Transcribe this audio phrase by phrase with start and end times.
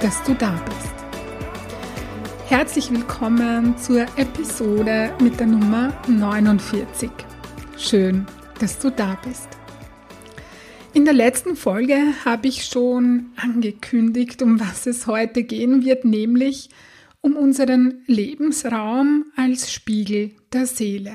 [0.00, 0.94] dass du da bist.
[2.48, 7.10] Herzlich willkommen zur Episode mit der Nummer 49.
[7.76, 8.26] Schön,
[8.58, 9.48] dass du da bist.
[10.94, 16.70] In der letzten Folge habe ich schon angekündigt, um was es heute gehen wird, nämlich
[17.20, 21.12] um unseren Lebensraum als Spiegel der Seele.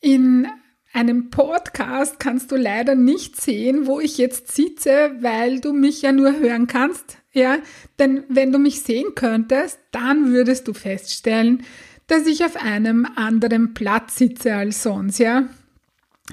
[0.00, 0.46] In
[0.92, 6.12] einem Podcast kannst du leider nicht sehen, wo ich jetzt sitze, weil du mich ja
[6.12, 7.23] nur hören kannst.
[7.34, 7.58] Ja,
[7.98, 11.64] denn wenn du mich sehen könntest, dann würdest du feststellen,
[12.06, 15.48] dass ich auf einem anderen Platz sitze als sonst, ja.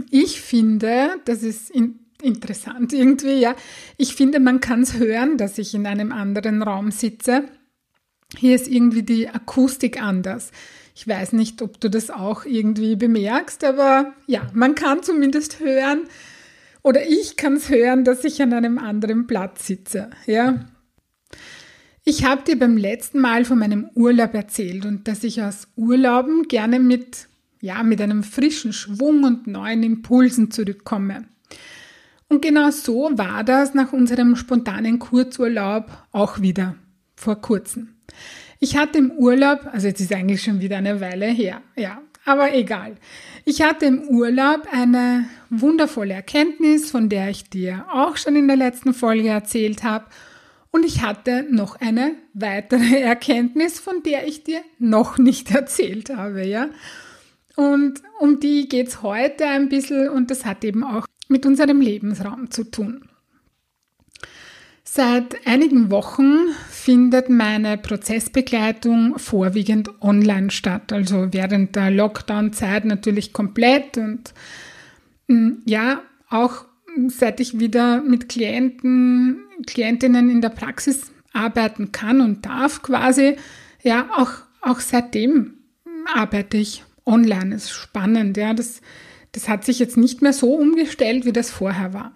[0.09, 3.55] Ich finde, das ist in, interessant irgendwie, ja.
[3.97, 7.45] Ich finde, man kann es hören, dass ich in einem anderen Raum sitze.
[8.37, 10.51] Hier ist irgendwie die Akustik anders.
[10.93, 16.01] Ich weiß nicht, ob du das auch irgendwie bemerkst, aber ja, man kann zumindest hören
[16.83, 20.11] oder ich kann es hören, dass ich an einem anderen Platz sitze.
[20.25, 20.65] Ja.
[22.03, 26.47] Ich habe dir beim letzten Mal von meinem Urlaub erzählt und dass ich aus Urlauben
[26.47, 27.27] gerne mit
[27.61, 31.25] ja, mit einem frischen Schwung und neuen Impulsen zurückkomme.
[32.27, 36.75] Und genau so war das nach unserem spontanen Kurzurlaub auch wieder
[37.15, 37.95] vor kurzem.
[38.59, 42.53] Ich hatte im Urlaub, also jetzt ist eigentlich schon wieder eine Weile her, ja, aber
[42.53, 42.95] egal.
[43.45, 48.57] Ich hatte im Urlaub eine wundervolle Erkenntnis, von der ich dir auch schon in der
[48.57, 50.05] letzten Folge erzählt habe.
[50.71, 56.45] Und ich hatte noch eine weitere Erkenntnis, von der ich dir noch nicht erzählt habe,
[56.45, 56.69] ja.
[57.55, 62.49] Und um die geht's heute ein bisschen und das hat eben auch mit unserem Lebensraum
[62.49, 63.09] zu tun.
[64.83, 73.97] Seit einigen Wochen findet meine Prozessbegleitung vorwiegend online statt, also während der Lockdown-Zeit natürlich komplett
[73.97, 74.33] und
[75.27, 76.65] mm, ja, auch
[77.07, 83.37] seit ich wieder mit Klienten, Klientinnen in der Praxis arbeiten kann und darf quasi,
[83.83, 84.31] ja, auch,
[84.61, 85.55] auch seitdem
[86.13, 87.51] arbeite ich online.
[87.51, 88.81] Das ist spannend, ja, das,
[89.31, 92.13] das hat sich jetzt nicht mehr so umgestellt, wie das vorher war.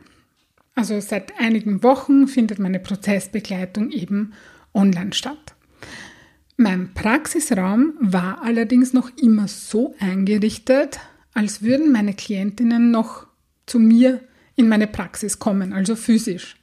[0.75, 4.33] Also seit einigen Wochen findet meine Prozessbegleitung eben
[4.73, 5.55] online statt.
[6.57, 10.99] Mein Praxisraum war allerdings noch immer so eingerichtet,
[11.33, 13.27] als würden meine Klientinnen noch
[13.65, 14.21] zu mir
[14.55, 16.55] in meine Praxis kommen, also physisch.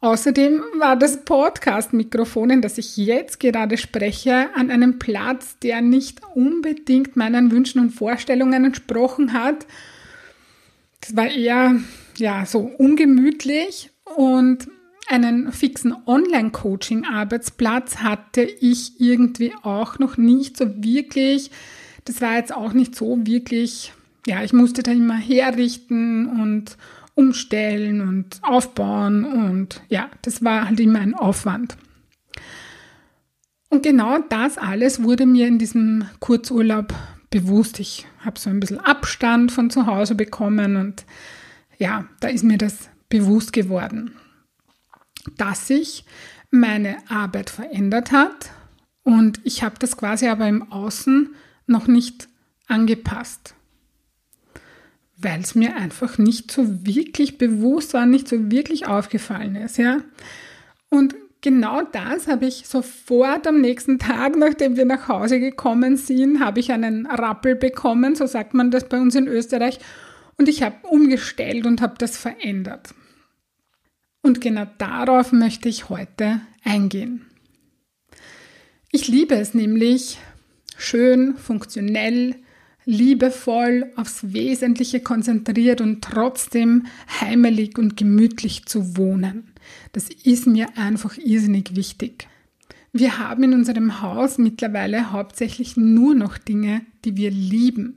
[0.00, 6.20] Außerdem war das Podcast-Mikrofon, in das ich jetzt gerade spreche, an einem Platz, der nicht
[6.34, 9.66] unbedingt meinen Wünschen und Vorstellungen entsprochen hat.
[11.00, 11.76] Es war eher
[12.18, 14.68] ja, so ungemütlich und
[15.08, 21.50] einen fixen Online-Coaching-Arbeitsplatz hatte ich irgendwie auch noch nicht so wirklich.
[22.04, 23.92] Das war jetzt auch nicht so wirklich,
[24.26, 26.76] ja, ich musste da immer herrichten und
[27.14, 31.76] umstellen und aufbauen und ja, das war halt immer ein Aufwand.
[33.68, 36.94] Und genau das alles wurde mir in diesem Kurzurlaub
[37.30, 37.80] bewusst.
[37.80, 41.04] Ich habe so ein bisschen Abstand von zu Hause bekommen und
[41.78, 44.12] ja, da ist mir das bewusst geworden,
[45.36, 46.04] dass sich
[46.50, 48.50] meine Arbeit verändert hat
[49.02, 51.34] und ich habe das quasi aber im Außen
[51.66, 52.28] noch nicht
[52.68, 53.54] angepasst,
[55.24, 59.98] weil es mir einfach nicht so wirklich bewusst war, nicht so wirklich aufgefallen ist, ja.
[60.90, 66.40] Und genau das habe ich sofort am nächsten Tag, nachdem wir nach Hause gekommen sind,
[66.40, 69.78] habe ich einen Rappel bekommen, so sagt man das bei uns in Österreich,
[70.36, 72.94] und ich habe umgestellt und habe das verändert.
[74.20, 77.26] Und genau darauf möchte ich heute eingehen.
[78.90, 80.18] Ich liebe es nämlich,
[80.76, 82.36] schön, funktionell,
[82.84, 86.86] liebevoll, aufs Wesentliche konzentriert und trotzdem
[87.20, 89.52] heimelig und gemütlich zu wohnen.
[89.92, 92.28] Das ist mir einfach irrsinnig wichtig.
[92.92, 97.96] Wir haben in unserem Haus mittlerweile hauptsächlich nur noch Dinge, die wir lieben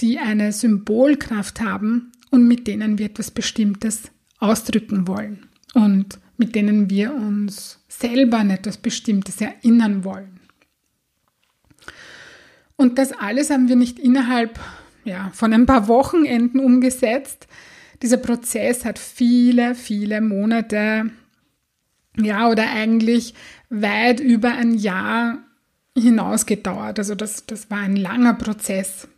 [0.00, 6.88] die eine Symbolkraft haben und mit denen wir etwas Bestimmtes ausdrücken wollen und mit denen
[6.88, 10.39] wir uns selber an etwas Bestimmtes erinnern wollen.
[12.80, 14.58] Und das alles haben wir nicht innerhalb
[15.04, 17.46] ja, von ein paar Wochenenden umgesetzt.
[18.00, 21.10] Dieser Prozess hat viele, viele Monate
[22.16, 23.34] ja, oder eigentlich
[23.68, 25.40] weit über ein Jahr
[25.94, 26.98] hinaus gedauert.
[26.98, 29.08] Also das, das war ein langer Prozess.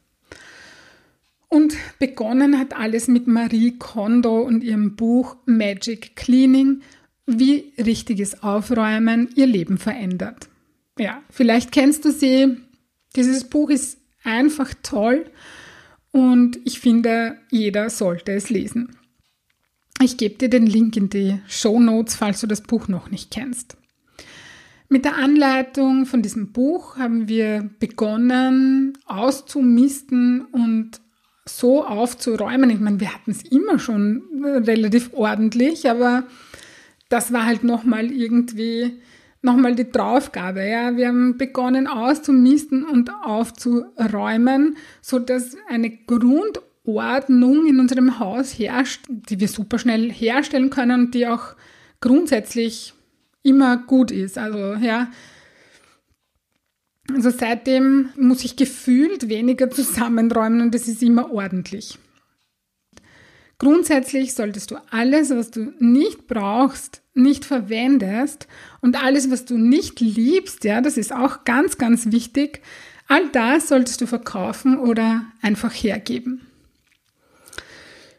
[1.47, 6.81] Und begonnen hat alles mit Marie Kondo und ihrem Buch Magic Cleaning,
[7.26, 10.49] wie richtiges Aufräumen ihr Leben verändert.
[10.99, 12.56] Ja, vielleicht kennst du sie.
[13.17, 15.26] Dieses Buch ist einfach toll
[16.11, 18.97] und ich finde, jeder sollte es lesen.
[20.00, 23.31] Ich gebe dir den Link in die Show Notes, falls du das Buch noch nicht
[23.31, 23.76] kennst.
[24.88, 31.00] Mit der Anleitung von diesem Buch haben wir begonnen auszumisten und
[31.47, 32.70] so aufzuräumen.
[32.70, 36.25] Ich meine, wir hatten es immer schon relativ ordentlich, aber
[37.08, 39.00] das war halt nochmal irgendwie
[39.43, 40.67] nochmal die Draufgabe.
[40.67, 49.05] Ja, wir haben begonnen auszumisten und aufzuräumen, so dass eine Grundordnung in unserem Haus herrscht,
[49.09, 51.56] die wir super schnell herstellen können und die auch
[52.00, 52.94] grundsätzlich
[53.43, 54.39] immer gut ist.
[54.39, 55.11] Also ja,
[57.12, 61.99] also seitdem muss ich gefühlt weniger zusammenräumen und es ist immer ordentlich.
[63.62, 68.49] Grundsätzlich solltest du alles, was du nicht brauchst, nicht verwendest
[68.81, 72.61] und alles, was du nicht liebst, ja, das ist auch ganz, ganz wichtig,
[73.06, 76.41] all das solltest du verkaufen oder einfach hergeben.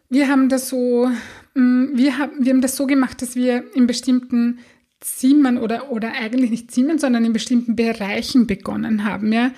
[0.08, 1.12] Wir haben das so,
[1.56, 4.60] mm, wir haben, wir haben das so gemacht, dass wir in bestimmten
[5.02, 9.52] Zimmern oder, oder eigentlich nicht Zimmern, sondern in bestimmten Bereichen begonnen haben, ja.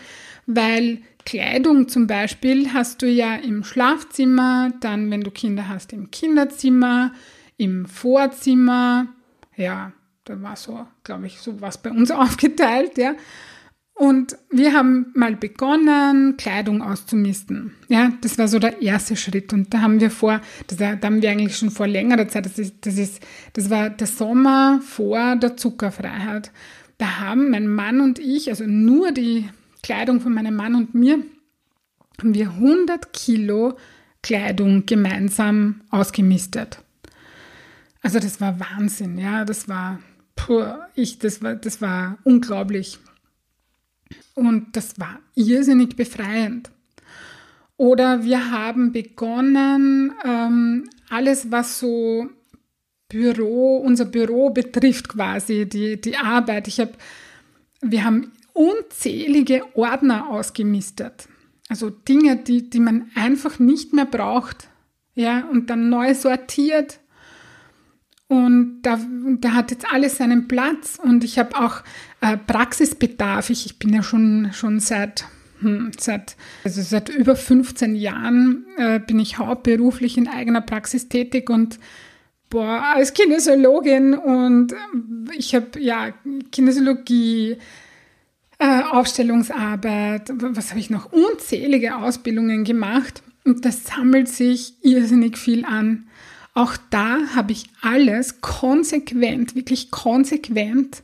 [0.47, 6.11] Weil Kleidung zum Beispiel hast du ja im Schlafzimmer, dann, wenn du Kinder hast, im
[6.11, 7.13] Kinderzimmer,
[7.57, 9.07] im Vorzimmer,
[9.55, 9.91] ja,
[10.25, 13.15] da war so, glaube ich, so was bei uns aufgeteilt, ja.
[13.97, 17.71] Und wir haben mal begonnen, Kleidung auszumisten.
[17.87, 19.53] Ja, das war so der erste Schritt.
[19.53, 22.59] Und da haben wir vor, das, da haben wir eigentlich schon vor längerer Zeit, das,
[22.59, 26.51] ist, das, ist, das war der Sommer vor der Zuckerfreiheit.
[26.97, 29.45] Da haben mein Mann und ich, also nur die
[29.85, 31.23] Kleidung von meinem Mann und mir,
[32.17, 33.77] haben wir 100 Kilo
[34.23, 36.79] Kleidung gemeinsam ausgemistet.
[38.01, 39.99] Also das war Wahnsinn, ja, das war,
[40.35, 40.63] puh,
[40.95, 42.97] ich, das war, das war unglaublich.
[44.33, 46.71] Und das war irrsinnig befreiend.
[47.77, 52.27] Oder wir haben begonnen, ähm, alles, was so
[53.07, 56.67] Büro, unser Büro betrifft quasi, die, die Arbeit.
[56.67, 56.93] Ich habe,
[57.81, 61.27] wir haben unzählige Ordner ausgemistet.
[61.69, 64.69] Also Dinge, die, die man einfach nicht mehr braucht.
[65.13, 66.99] Ja, und dann neu sortiert.
[68.27, 68.99] Und da,
[69.39, 70.97] da hat jetzt alles seinen Platz.
[71.01, 71.83] Und ich habe auch
[72.21, 73.49] äh, Praxisbedarf.
[73.49, 75.25] Ich, ich bin ja schon, schon seit,
[75.59, 81.49] hm, seit, also seit über 15 Jahren äh, bin ich hauptberuflich in eigener Praxis tätig
[81.49, 81.79] und
[82.49, 84.73] boah, als Kinesiologin und
[85.37, 86.13] ich habe ja
[86.51, 87.57] Kinesiologie,
[88.59, 95.65] äh, Aufstellungsarbeit, was habe ich noch, unzählige Ausbildungen gemacht und das sammelt sich irrsinnig viel
[95.65, 96.07] an.
[96.53, 101.03] Auch da habe ich alles konsequent, wirklich konsequent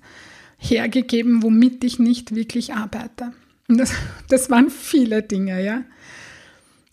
[0.58, 3.34] hergegeben, womit ich nicht wirklich arbeite.
[3.68, 3.94] Und das,
[4.30, 5.84] das waren viele Dinge, ja.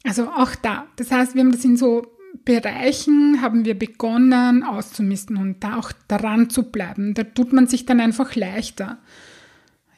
[0.05, 0.87] Also auch da.
[0.97, 2.07] Das heißt, wir haben das in so
[2.45, 7.15] Bereichen haben wir begonnen auszumisten und da auch daran zu bleiben.
[7.15, 8.99] Da tut man sich dann einfach leichter.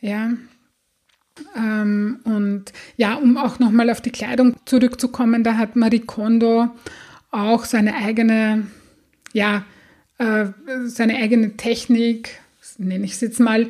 [0.00, 0.32] Ja.
[1.56, 6.68] Ähm, und ja, um auch nochmal auf die Kleidung zurückzukommen, da hat Marie Kondo
[7.30, 8.66] auch seine eigene,
[9.32, 9.64] ja,
[10.18, 10.46] äh,
[10.84, 12.40] seine eigene Technik
[12.80, 13.68] nenne ich es jetzt mal,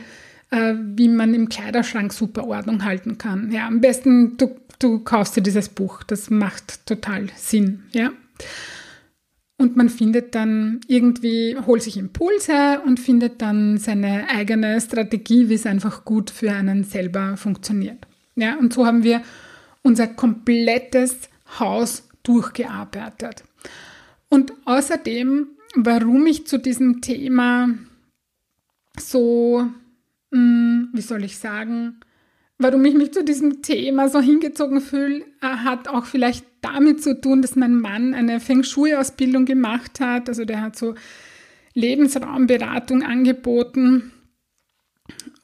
[0.51, 3.53] äh, wie man im Kleiderschrank super Ordnung halten kann.
[3.53, 8.11] Ja, am besten du, du kaufst dir dieses Buch, das macht total Sinn, ja.
[9.61, 15.55] Und man findet dann irgendwie, holt sich Impulse und findet dann seine eigene Strategie, wie
[15.55, 18.07] es einfach gut für einen selber funktioniert.
[18.37, 19.21] Ja, und so haben wir
[19.83, 23.45] unser komplettes Haus durchgearbeitet.
[24.31, 27.69] Und außerdem, warum ich zu diesem Thema
[28.99, 29.69] so,
[30.33, 32.01] hm, wie soll ich sagen,
[32.57, 37.21] warum ich mich zu diesem Thema so hingezogen fühle, äh, hat auch vielleicht damit zu
[37.21, 40.29] tun, dass mein Mann eine Feng Shui-Ausbildung gemacht hat.
[40.29, 40.95] Also der hat so
[41.75, 44.13] Lebensraumberatung angeboten.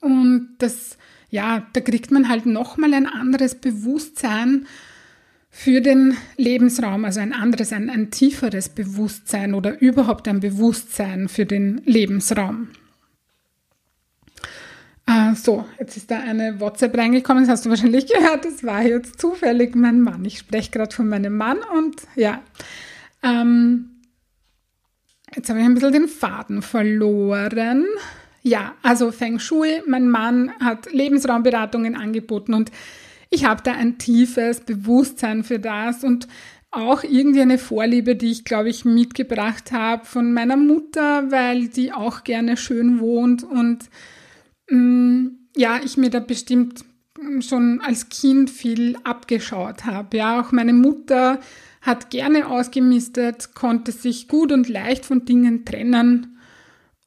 [0.00, 0.96] Und das,
[1.30, 4.66] ja, da kriegt man halt nochmal ein anderes Bewusstsein
[5.50, 11.46] für den Lebensraum, also ein anderes, ein, ein tieferes Bewusstsein oder überhaupt ein Bewusstsein für
[11.46, 12.68] den Lebensraum.
[15.26, 18.82] Ah, so, jetzt ist da eine WhatsApp reingekommen, das hast du wahrscheinlich gehört, das war
[18.82, 20.24] jetzt zufällig mein Mann.
[20.24, 22.42] Ich spreche gerade von meinem Mann und ja,
[23.24, 23.90] ähm,
[25.34, 27.86] jetzt habe ich ein bisschen den Faden verloren.
[28.42, 32.70] Ja, also Feng Shui, mein Mann hat Lebensraumberatungen angeboten und
[33.28, 36.28] ich habe da ein tiefes Bewusstsein für das und
[36.70, 41.92] auch irgendwie eine Vorliebe, die ich, glaube ich, mitgebracht habe von meiner Mutter, weil die
[41.92, 43.88] auch gerne schön wohnt und
[44.68, 46.84] ja, ich mir da bestimmt
[47.40, 50.16] schon als Kind viel abgeschaut habe.
[50.16, 51.40] Ja, auch meine Mutter
[51.80, 56.38] hat gerne ausgemistet, konnte sich gut und leicht von Dingen trennen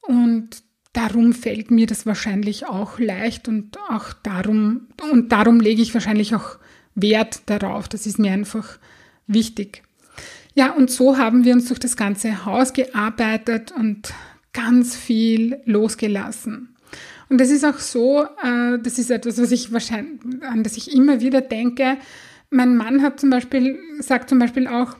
[0.00, 0.62] und
[0.92, 6.34] darum fällt mir das wahrscheinlich auch leicht und auch darum und darum lege ich wahrscheinlich
[6.34, 6.58] auch
[6.94, 7.88] Wert darauf.
[7.88, 8.78] Das ist mir einfach
[9.26, 9.82] wichtig.
[10.54, 14.12] Ja, und so haben wir uns durch das ganze Haus gearbeitet und
[14.52, 16.74] ganz viel losgelassen.
[17.30, 20.92] Und das ist auch so, äh, das ist etwas, was ich wahrscheinlich, an das ich
[20.92, 21.96] immer wieder denke.
[22.50, 24.96] Mein Mann hat zum Beispiel, sagt zum Beispiel auch,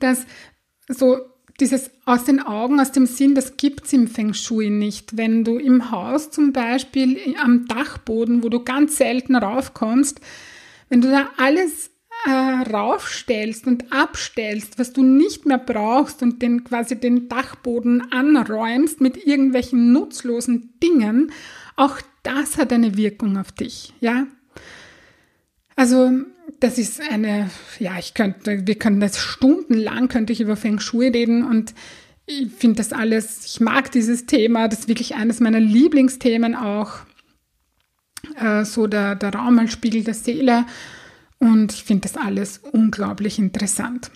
[0.00, 0.24] dass
[0.88, 1.18] so
[1.60, 5.18] dieses aus den Augen, aus dem Sinn, das gibt es im Feng Shui nicht.
[5.18, 10.22] Wenn du im Haus zum Beispiel am Dachboden, wo du ganz selten raufkommst,
[10.88, 11.89] wenn du da alles
[12.26, 12.30] äh,
[12.70, 19.26] raufstellst und abstellst, was du nicht mehr brauchst und den quasi den Dachboden anräumst mit
[19.26, 21.32] irgendwelchen nutzlosen Dingen,
[21.76, 24.26] auch das hat eine Wirkung auf dich, ja.
[25.76, 26.10] Also
[26.58, 27.48] das ist eine,
[27.78, 31.74] ja, ich könnte, wir können das stundenlang, könnte ich über Feng Shui reden und
[32.26, 36.98] ich finde das alles, ich mag dieses Thema, das ist wirklich eines meiner Lieblingsthemen auch,
[38.36, 40.66] äh, so der, der Raum als Spiegel der Seele
[41.40, 44.10] und ich finde das alles unglaublich interessant.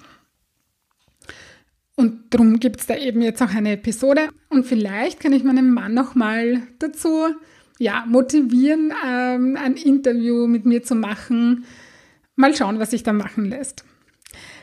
[1.96, 4.28] Und darum gibt es da eben jetzt auch eine Episode.
[4.48, 7.34] Und vielleicht kann ich meinen Mann nochmal dazu
[7.78, 11.64] ja, motivieren, ähm, ein Interview mit mir zu machen.
[12.36, 13.84] Mal schauen, was sich da machen lässt.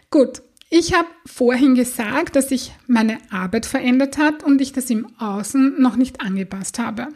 [0.09, 5.07] Gut, ich habe vorhin gesagt, dass sich meine Arbeit verändert hat und ich das im
[5.17, 7.07] Außen noch nicht angepasst habe.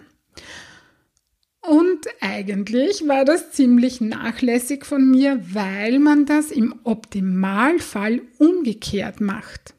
[1.67, 9.74] Und eigentlich war das ziemlich nachlässig von mir, weil man das im Optimalfall umgekehrt macht.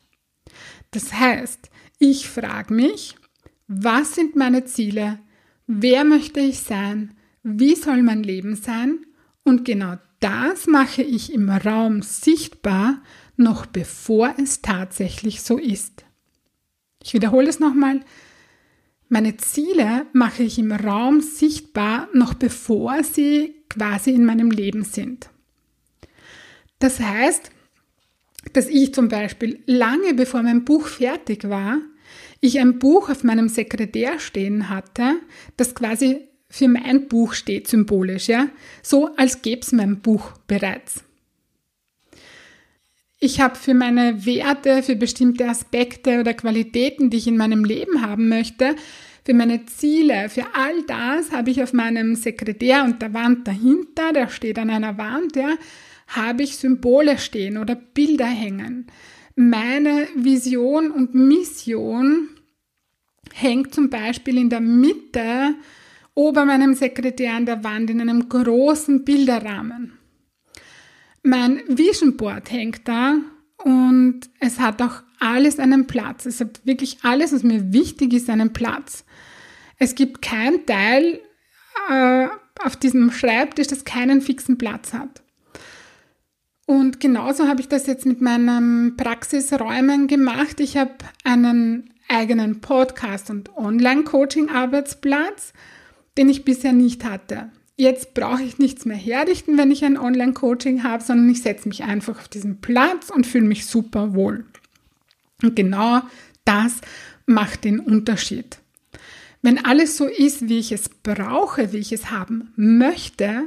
[0.91, 3.17] Das heißt, ich frage mich,
[3.69, 5.19] was sind meine Ziele?
[5.67, 7.15] Wer möchte ich sein?
[7.43, 9.05] Wie soll mein Leben sein?
[9.45, 13.03] Und genau das mache ich im Raum sichtbar,
[13.37, 16.05] noch bevor es tatsächlich so ist.
[17.03, 18.01] Ich wiederhole es nochmal.
[19.09, 25.31] Meine Ziele mache ich im Raum sichtbar, noch bevor sie quasi in meinem Leben sind.
[26.81, 27.51] Das heißt,
[28.53, 31.79] dass ich zum Beispiel lange bevor mein Buch fertig war,
[32.41, 35.21] ich ein Buch auf meinem Sekretär stehen hatte,
[35.57, 38.49] das quasi für mein Buch steht symbolisch, ja,
[38.83, 41.06] so als gäbe es mein Buch bereits.
[43.19, 48.03] Ich habe für meine Werte, für bestimmte Aspekte oder Qualitäten, die ich in meinem Leben
[48.03, 48.77] haben möchte,
[49.25, 54.13] für meine Ziele, für all das habe ich auf meinem Sekretär und der Wand dahinter,
[54.13, 55.57] der steht an einer Wand, ja,
[56.09, 58.87] habe ich Symbole stehen oder Bilder hängen.
[59.35, 62.29] Meine Vision und Mission
[63.33, 65.55] hängt zum Beispiel in der Mitte
[66.15, 69.96] ober meinem Sekretär an der Wand in einem großen Bilderrahmen.
[71.27, 73.17] Mein Vision Board hängt da
[73.65, 76.25] und es hat auch alles einen Platz.
[76.25, 79.05] Es hat wirklich alles, was mir wichtig ist, einen Platz.
[79.77, 81.19] Es gibt kein Teil
[81.91, 82.29] äh,
[82.65, 85.25] auf diesem Schreibtisch, das keinen fixen Platz hat.
[86.65, 90.61] Und genauso habe ich das jetzt mit meinen Praxisräumen gemacht.
[90.61, 95.55] Ich habe einen eigenen Podcast und Online-Coaching-Arbeitsplatz,
[96.17, 97.51] den ich bisher nicht hatte.
[97.77, 101.85] Jetzt brauche ich nichts mehr herrichten, wenn ich ein Online-Coaching habe, sondern ich setze mich
[101.85, 104.47] einfach auf diesen Platz und fühle mich super wohl.
[105.43, 106.01] Und genau
[106.47, 106.81] das
[107.27, 108.59] macht den Unterschied.
[109.43, 113.45] Wenn alles so ist, wie ich es brauche, wie ich es haben möchte,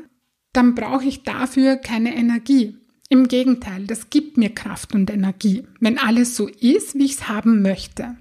[0.53, 2.77] dann brauche ich dafür keine Energie.
[3.09, 7.27] Im Gegenteil, das gibt mir Kraft und Energie, wenn alles so ist, wie ich es
[7.27, 8.15] haben möchte.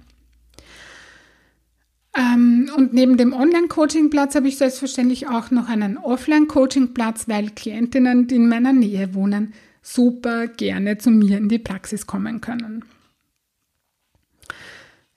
[2.15, 8.35] Ähm, und neben dem Online-Coaching-Platz habe ich selbstverständlich auch noch einen Offline-Coaching-Platz, weil Klientinnen, die
[8.35, 12.83] in meiner Nähe wohnen, super gerne zu mir in die Praxis kommen können.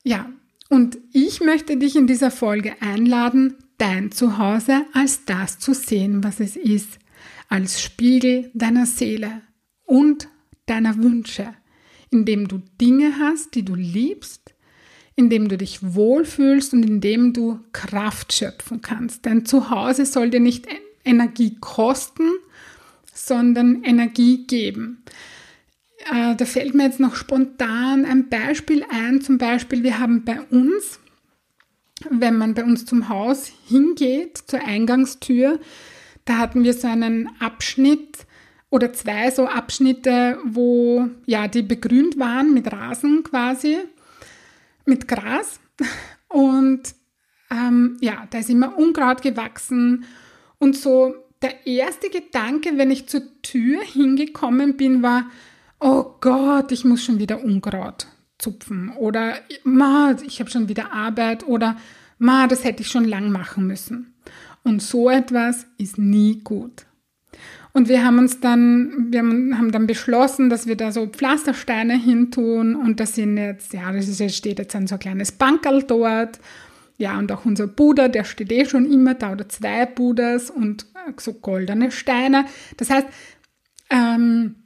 [0.05, 0.31] Ja,
[0.69, 6.41] und ich möchte dich in dieser Folge einladen, dein Zuhause als das zu sehen, was
[6.41, 6.99] es ist,
[7.49, 9.43] als Spiegel deiner Seele
[9.85, 10.29] und
[10.67, 11.49] deiner Wünsche,
[12.11, 14.55] indem du Dinge hast, die du liebst
[15.15, 19.25] in dem du dich wohlfühlst und in dem du Kraft schöpfen kannst.
[19.25, 20.67] Denn zu Hause soll dir nicht
[21.05, 22.29] Energie kosten,
[23.13, 25.03] sondern Energie geben.
[26.11, 29.21] äh, da fällt mir jetzt noch spontan ein Beispiel ein.
[29.21, 30.99] Zum Beispiel, wir haben bei uns,
[32.11, 35.61] wenn man bei uns zum Haus hingeht, zur Eingangstür,
[36.25, 38.27] da hatten wir so einen Abschnitt
[38.71, 43.77] oder zwei so Abschnitte, wo ja die begrünt waren mit Rasen quasi,
[44.85, 45.61] mit Gras.
[46.29, 46.95] Und
[47.51, 50.05] ähm, ja, da ist immer Unkraut gewachsen.
[50.59, 55.27] Und so der erste Gedanke, wenn ich zur Tür hingekommen bin, war,
[55.81, 58.07] oh Gott, ich muss schon wieder Unkraut
[58.39, 59.35] zupfen oder
[59.65, 61.77] ma, ich habe schon wieder Arbeit oder
[62.19, 64.15] ma, das hätte ich schon lang machen müssen.
[64.65, 66.87] Und so etwas ist nie gut.
[67.75, 72.77] Und wir haben uns dann, wir haben dann beschlossen, dass wir da so Pflastersteine hintun
[72.77, 76.39] und das sind jetzt, ja, das ist, steht jetzt ein so kleines Bankerl dort.
[76.99, 80.87] Ja, und auch unser Bruder, der steht eh schon immer da oder zwei Buders und
[81.17, 82.45] so goldene Steine.
[82.77, 83.07] Das heißt,
[83.91, 84.62] ähm,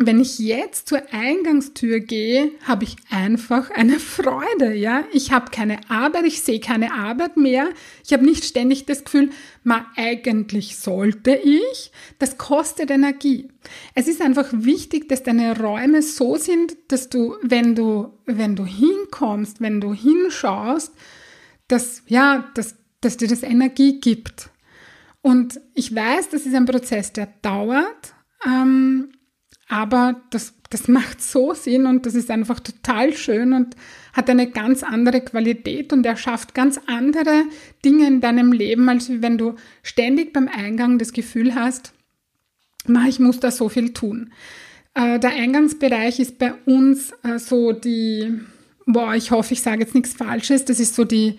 [0.00, 5.02] wenn ich jetzt zur Eingangstür gehe, habe ich einfach eine Freude, ja.
[5.12, 7.68] Ich habe keine Arbeit, ich sehe keine Arbeit mehr.
[8.04, 9.30] Ich habe nicht ständig das Gefühl,
[9.64, 11.90] ma eigentlich sollte ich.
[12.20, 13.48] Das kostet Energie.
[13.96, 18.64] Es ist einfach wichtig, dass deine Räume so sind, dass du, wenn du, wenn du
[18.64, 20.94] hinkommst, wenn du hinschaust,
[21.66, 24.50] dass, ja, dass, dass dir das Energie gibt.
[25.22, 28.14] Und ich weiß, das ist ein Prozess, der dauert.
[28.46, 29.10] Ähm,
[29.68, 33.76] aber das, das macht so Sinn und das ist einfach total schön und
[34.14, 37.44] hat eine ganz andere Qualität und er schafft ganz andere
[37.84, 41.92] Dinge in deinem Leben, als wenn du ständig beim Eingang das Gefühl hast,
[43.06, 44.32] ich muss da so viel tun.
[44.94, 48.40] Äh, der Eingangsbereich ist bei uns äh, so die,
[48.86, 51.38] boah, ich hoffe, ich sage jetzt nichts Falsches, das ist so die,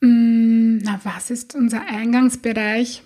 [0.00, 3.02] mh, mm, na, was ist unser Eingangsbereich?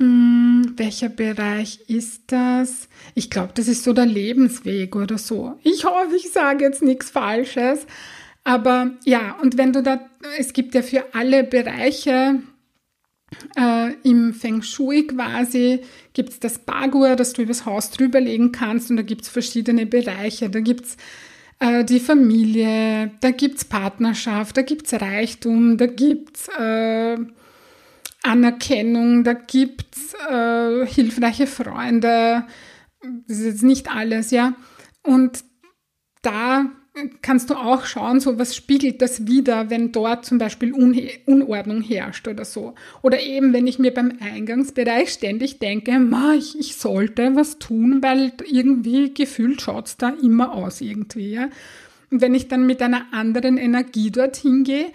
[0.00, 2.88] Hm, welcher Bereich ist das?
[3.14, 5.58] Ich glaube, das ist so der Lebensweg oder so.
[5.62, 7.86] Ich hoffe, ich sage jetzt nichts Falsches.
[8.42, 10.00] Aber ja, und wenn du da,
[10.38, 12.40] es gibt ja für alle Bereiche
[13.58, 15.80] äh, im Feng Shui quasi,
[16.14, 19.84] gibt es das Bagur, das du übers Haus drüberlegen kannst und da gibt es verschiedene
[19.84, 20.48] Bereiche.
[20.48, 20.96] Da gibt es
[21.58, 27.18] äh, die Familie, da gibt es Partnerschaft, da gibt es Reichtum, da gibt es äh,
[28.22, 32.44] Anerkennung, da gibt's äh, hilfreiche Freunde,
[33.26, 34.54] das ist jetzt nicht alles, ja.
[35.02, 35.44] Und
[36.22, 36.66] da
[37.22, 41.82] kannst du auch schauen, so was spiegelt das wieder, wenn dort zum Beispiel Un Unordnung
[41.82, 42.74] herrscht oder so.
[43.02, 48.02] Oder eben, wenn ich mir beim Eingangsbereich ständig denke, ma, ich, ich sollte was tun,
[48.02, 51.48] weil irgendwie gefühlt schaut's da immer aus irgendwie, ja.
[52.10, 54.90] Und wenn ich dann mit einer anderen Energie dorthin gehe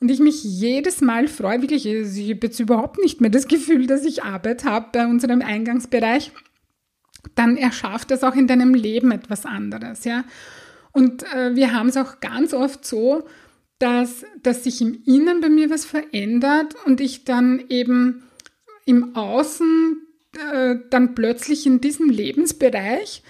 [0.00, 3.86] und ich mich jedes Mal freue, wirklich, ich habe jetzt überhaupt nicht mehr das Gefühl,
[3.86, 6.32] dass ich Arbeit habe bei unserem Eingangsbereich,
[7.34, 10.24] dann erschafft das auch in deinem Leben etwas anderes, ja.
[10.92, 13.26] Und äh, wir haben es auch ganz oft so,
[13.78, 18.24] dass, dass sich im Innen bei mir was verändert und ich dann eben
[18.86, 19.98] im Außen
[20.52, 23.22] äh, dann plötzlich in diesem Lebensbereich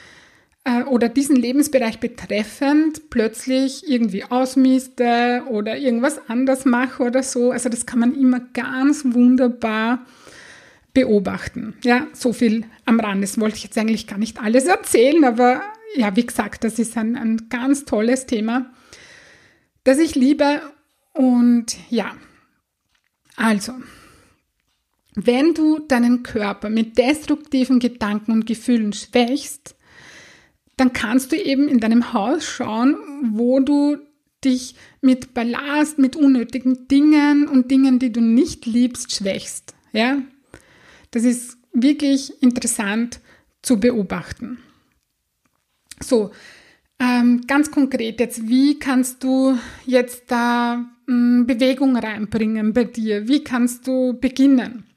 [0.69, 7.51] äh, oder diesen Lebensbereich betreffend plötzlich irgendwie ausmiste oder irgendwas anders mache oder so.
[7.51, 10.05] Also das kann man immer ganz wunderbar
[10.93, 11.75] beobachten.
[11.83, 13.23] Ja, so viel am Rand.
[13.23, 15.63] Das wollte ich jetzt eigentlich gar nicht alles erzählen, aber
[15.97, 18.71] ja, wie gesagt, das ist ein, ein ganz tolles Thema,
[19.85, 20.61] das ich liebe.
[21.15, 22.15] Und ja,
[23.37, 23.73] also,
[25.15, 29.78] wenn du deinen Körper mit destruktiven Gedanken und Gefühlen schwächst,
[30.79, 32.97] dann kannst du eben in deinem Haus schauen,
[33.33, 33.99] wo du
[34.45, 39.75] dich mit Ballast, mit unnötigen Dingen und Dingen, die du nicht liebst, schwächst.
[39.93, 40.23] Ja?
[41.11, 43.21] Das ist wirklich interessant
[43.63, 44.59] zu beobachten.
[46.01, 46.31] So,
[47.01, 53.27] ähm, ganz konkret jetzt, wie kannst du jetzt da mh, hm, Bewegung reinbringen bei dir?
[53.27, 54.88] Wie kannst du beginnen?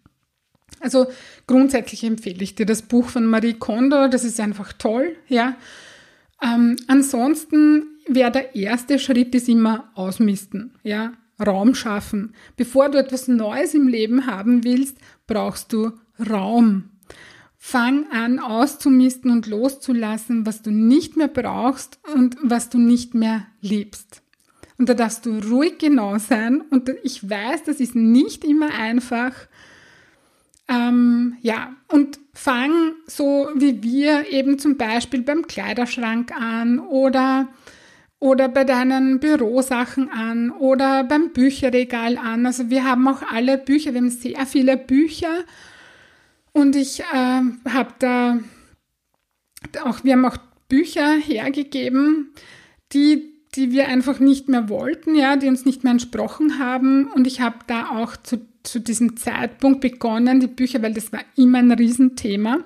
[0.82, 1.08] Also
[1.48, 5.56] grundsätzlich empfehle ich dir das Buch von Marie Kondo, das ist einfach toll, ja.
[6.42, 11.14] Ähm, ansonsten wäre der erste Schritt ist immer ausmisten, ja,
[11.46, 12.34] Raum schaffen.
[12.58, 15.92] Bevor du etwas Neues im Leben haben willst, brauchst du
[16.30, 16.86] Raum.
[17.58, 23.46] Fang an auszumisten und loszulassen, was du nicht mehr brauchst und was du nicht mehr
[23.62, 24.24] liebst.
[24.80, 26.62] Und da darfst du ruhig genau sein.
[26.72, 29.34] Und ich weiß, das ist nicht immer einfach,
[30.72, 37.50] ähm, ja, und fang so wie wir eben zum Beispiel beim Kleiderschrank an oder,
[38.20, 42.46] oder bei deinen Bürosachen an oder beim Bücherregal an.
[42.46, 45.44] Also wir haben auch alle Bücher, wir haben sehr viele Bücher
[46.54, 48.40] und ich äh, habe da
[49.84, 50.38] auch, wir haben auch
[50.70, 52.34] Bücher hergegeben,
[52.94, 57.08] die die wir einfach nicht mehr wollten, ja, die uns nicht mehr entsprochen haben.
[57.08, 61.22] Und ich habe da auch zu, zu diesem Zeitpunkt begonnen, die Bücher, weil das war
[61.36, 62.64] immer ein Riesenthema.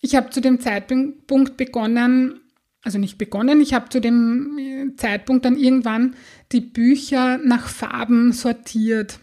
[0.00, 2.40] Ich habe zu dem Zeitpunkt begonnen,
[2.82, 6.14] also nicht begonnen, ich habe zu dem äh, Zeitpunkt dann irgendwann
[6.52, 9.18] die Bücher nach Farben sortiert.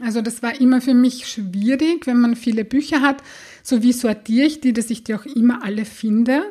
[0.00, 3.22] Also das war immer für mich schwierig, wenn man viele Bücher hat.
[3.62, 6.42] So wie sortiere ich die, dass ich die auch immer alle finde.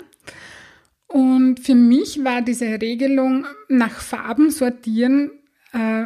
[1.08, 5.32] Und für mich war diese Regelung nach Farben sortieren,
[5.72, 6.06] äh,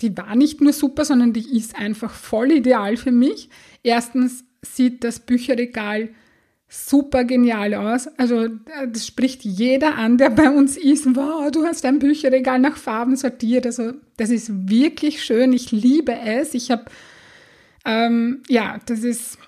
[0.00, 3.50] die war nicht nur super, sondern die ist einfach voll ideal für mich.
[3.82, 6.10] Erstens sieht das Bücherregal
[6.68, 8.06] super genial aus.
[8.16, 8.48] Also
[8.92, 11.16] das spricht jeder an, der bei uns ist.
[11.16, 13.66] Wow, du hast ein Bücherregal nach Farben sortiert.
[13.66, 15.52] Also das ist wirklich schön.
[15.52, 16.54] Ich liebe es.
[16.54, 16.84] Ich habe,
[17.84, 19.38] ähm, ja, das ist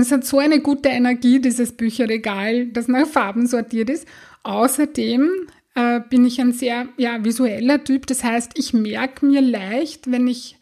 [0.00, 4.06] es hat so eine gute Energie, dieses Bücherregal, das nach Farben sortiert ist.
[4.42, 5.30] Außerdem
[5.74, 8.06] äh, bin ich ein sehr ja, visueller Typ.
[8.06, 10.56] Das heißt, ich merke mir leicht, wenn ich,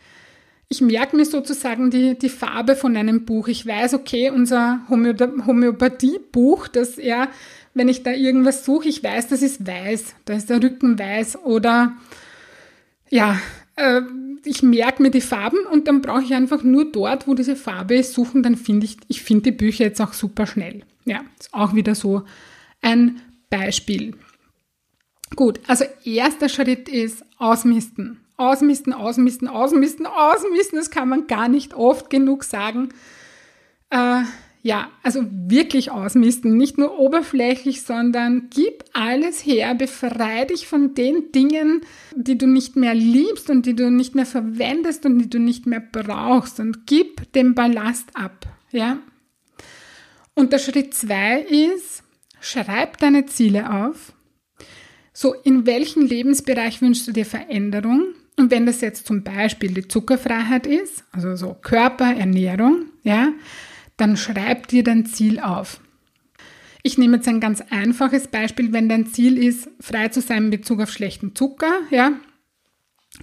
[0.68, 3.48] ich merke mir sozusagen die, die Farbe von einem Buch.
[3.48, 5.14] Ich weiß, okay, unser Homö
[5.46, 7.28] Homöopathie-Buch, das er,
[7.74, 11.38] wenn ich da irgendwas suche, ich weiß, das ist weiß, da ist der Rücken weiß
[11.44, 11.94] oder
[13.10, 13.38] ja,
[13.76, 14.00] äh,
[14.44, 17.96] ich merke mir die Farben und dann brauche ich einfach nur dort, wo diese Farbe
[17.96, 20.82] ist, suchen, dann finde ich, ich finde die Bücher jetzt auch super schnell.
[21.04, 22.22] Ja, ist auch wieder so
[22.80, 23.20] ein
[23.50, 24.14] Beispiel.
[25.36, 28.20] Gut, also erster Schritt ist ausmisten.
[28.36, 30.78] Ausmisten, ausmisten, ausmisten, ausmisten.
[30.78, 32.90] Das kann man gar nicht oft genug sagen.
[33.90, 34.22] Äh,
[34.64, 41.32] ja, also wirklich ausmisten, nicht nur oberflächlich, sondern gib alles her, befreie dich von den
[41.32, 41.80] Dingen,
[42.14, 45.66] die du nicht mehr liebst und die du nicht mehr verwendest und die du nicht
[45.66, 48.98] mehr brauchst und gib den Ballast ab, ja.
[50.34, 52.04] Und der Schritt zwei ist,
[52.40, 54.12] schreib deine Ziele auf.
[55.12, 58.14] So, in welchem Lebensbereich wünschst du dir Veränderung?
[58.38, 63.32] Und wenn das jetzt zum Beispiel die Zuckerfreiheit ist, also so Körper, Ernährung, ja,
[63.98, 65.80] dann schreib dir dein Ziel auf.
[66.82, 70.50] Ich nehme jetzt ein ganz einfaches Beispiel, wenn dein Ziel ist, frei zu sein in
[70.50, 72.12] Bezug auf schlechten Zucker, ja,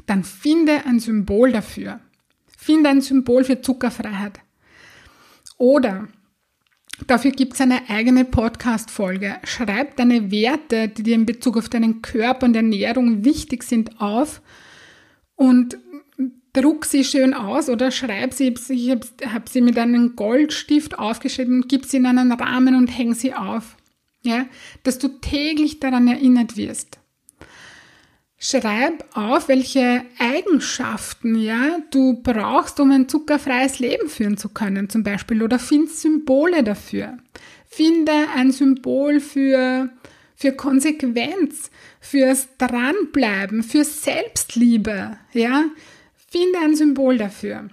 [0.06, 2.00] dann finde ein Symbol dafür.
[2.58, 4.40] Finde ein Symbol für Zuckerfreiheit.
[5.58, 6.08] Oder
[7.08, 9.38] dafür gibt es eine eigene Podcast-Folge.
[9.44, 14.42] Schreib deine Werte, die dir in Bezug auf deinen Körper und Ernährung wichtig sind, auf
[15.36, 15.78] und
[16.54, 21.64] druck sie schön aus oder schreib sie, ich habe hab sie mit einem Goldstift aufgeschrieben
[21.64, 23.76] und gib sie in einen Rahmen und häng sie auf.
[24.22, 24.46] Ja,
[24.84, 27.00] dass du täglich daran erinnert wirst.
[28.42, 35.04] Schreib auf, welche Eigenschaften ja, du brauchst, um ein zuckerfreies Leben führen zu können, zum
[35.04, 35.44] Beispiel.
[35.44, 37.18] Oder find Symbole dafür.
[37.68, 39.90] Finde ein Symbol für,
[40.36, 45.18] für Konsequenz, fürs Dranbleiben, für Selbstliebe.
[45.34, 45.66] Ja?
[46.32, 47.68] Finde ein Symbol dafür.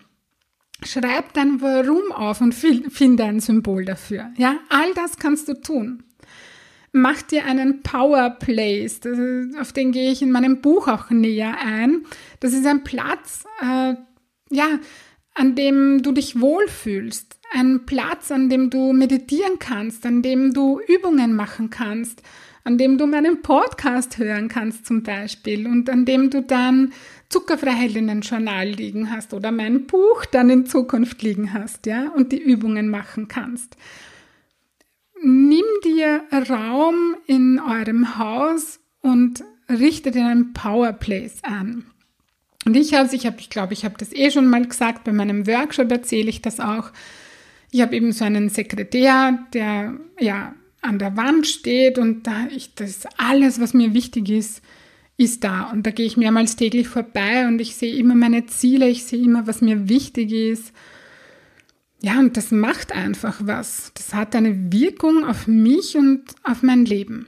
[0.83, 4.33] Schreib dein Warum auf und finde ein Symbol dafür.
[4.37, 6.03] Ja, all das kannst du tun.
[6.99, 9.03] Mach dir einen Power Place,
[9.61, 12.07] auf den gehe ich in meinem Buch auch näher ein.
[12.41, 13.97] Das ist ein Platz, äh,
[14.49, 14.79] ja,
[15.35, 17.39] an dem du dich wohlfühlst.
[17.53, 22.23] Ein Platz, an dem du meditieren kannst, an dem du Übungen machen kannst,
[22.65, 26.95] an dem du meinen Podcast hören kannst zum Beispiel und an dem du dann
[27.29, 32.89] Zuckerfreiheldinnen-Journal liegen hast oder mein Buch dann in Zukunft liegen hast, ja, und die Übungen
[32.89, 33.77] machen kannst.
[35.23, 41.87] Nimm dir Raum in eurem Haus und richte dir einen Powerplace an.
[42.65, 45.13] Und ich habe, ich habe, ich glaube, ich habe das eh schon mal gesagt, bei
[45.13, 46.91] meinem Workshop erzähle ich das auch.
[47.71, 52.75] Ich habe eben so einen Sekretär, der ja an der Wand steht und da ich
[52.75, 54.63] das alles, was mir wichtig ist,
[55.17, 55.71] ist da.
[55.71, 59.23] Und da gehe ich mehrmals täglich vorbei und ich sehe immer meine Ziele, ich sehe
[59.23, 60.73] immer, was mir wichtig ist.
[62.01, 63.93] Ja, und das macht einfach was.
[63.95, 67.27] Das hat eine Wirkung auf mich und auf mein Leben.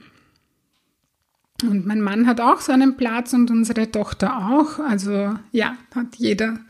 [1.63, 4.79] Und mein Mann hat auch so einen Platz und unsere Tochter auch.
[4.79, 6.61] Also ja, hat jeder,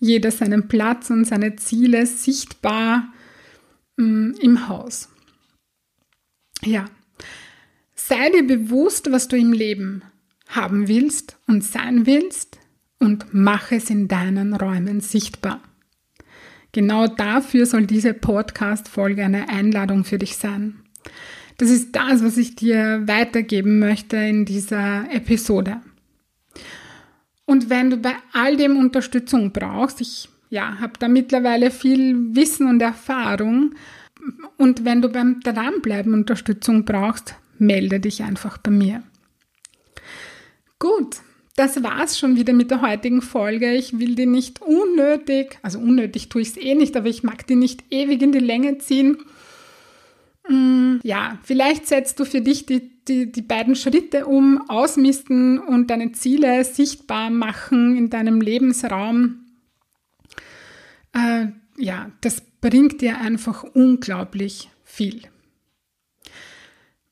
[0.00, 3.12] jeder seinen Platz und seine Ziele sichtbar
[3.96, 5.08] mh, mm, im Haus.
[6.64, 6.86] Ja,
[7.94, 10.02] sei dir bewusst, was du im Leben
[10.48, 12.58] haben willst und sein willst
[12.98, 15.60] und mach es in deinen Räumen sichtbar.
[16.76, 20.74] Genau dafür soll diese Podcast-Folge eine Einladung für dich sein.
[21.56, 25.78] Das ist das, was ich dir weitergeben möchte in dieser Episode.
[27.46, 32.68] Und wenn du bei all dem Unterstützung brauchst, ich ja, habe da mittlerweile viel Wissen
[32.68, 33.74] und Erfahrung,
[34.58, 39.02] und wenn du beim Dranbleiben Unterstützung brauchst, melde dich einfach bei mir.
[40.78, 41.22] Gut,
[41.56, 43.72] das war's schon wieder mit der heutigen Folge.
[43.72, 47.46] Ich will die nicht unnötig, also unnötig tue ich es eh nicht, aber ich mag
[47.46, 49.16] die nicht ewig in die Länge ziehen.
[50.48, 55.88] Mm, ja, vielleicht setzt du für dich die, die, die beiden Schritte um, ausmisten und
[55.88, 59.46] deine Ziele sichtbar machen in deinem Lebensraum.
[61.14, 61.46] Äh,
[61.78, 65.22] ja, das bringt dir einfach unglaublich viel.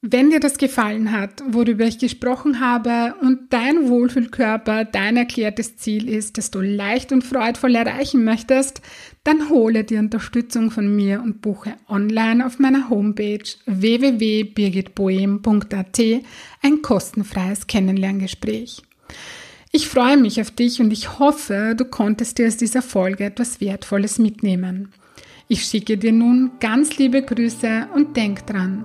[0.06, 6.10] Wenn dir das gefallen hat, worüber ich gesprochen habe und dein Wohlfühlkörper dein erklärtes Ziel
[6.10, 8.82] ist, das du leicht und freudvoll erreichen möchtest,
[9.24, 16.00] dann hole dir Unterstützung von mir und buche online auf meiner Homepage www.birgitboehm.at
[16.60, 18.82] ein kostenfreies Kennenlerngespräch.
[19.72, 23.62] Ich freue mich auf dich und ich hoffe, du konntest dir aus dieser Folge etwas
[23.62, 24.92] Wertvolles mitnehmen.
[25.48, 28.84] Ich schicke dir nun ganz liebe Grüße und denk dran,